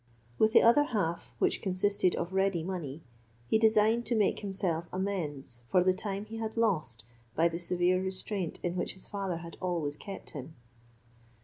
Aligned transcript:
With 0.39 0.53
the 0.53 0.63
other 0.63 0.85
half, 0.85 1.35
which 1.37 1.61
consisted 1.61 2.15
of 2.15 2.33
ready 2.33 2.63
money, 2.63 3.03
he 3.45 3.59
designed 3.59 4.03
to 4.07 4.15
make 4.15 4.39
himself 4.39 4.87
amends 4.91 5.61
for 5.69 5.83
the 5.83 5.93
time 5.93 6.25
he 6.25 6.37
had 6.37 6.57
lost 6.57 7.03
by 7.35 7.47
the 7.47 7.59
severe 7.59 8.01
restraint 8.01 8.59
in 8.63 8.75
which 8.75 8.93
his 8.93 9.05
father 9.07 9.37
had 9.37 9.57
always 9.61 9.95
kept 9.95 10.31
him. 10.31 10.55